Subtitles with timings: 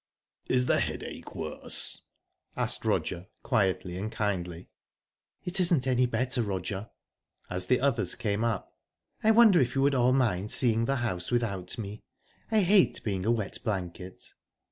[0.49, 2.01] "Is the headache worse?"
[2.57, 4.67] asked Roger, quietly and kindly.
[5.45, 6.89] "It isn't any better, Roger."
[7.51, 8.75] As the others came up:
[9.23, 12.01] "I wonder if you would all mind seeing the house without me?
[12.49, 14.33] I hate being a wet blanket."